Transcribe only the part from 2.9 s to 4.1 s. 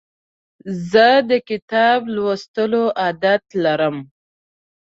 عادت لرم.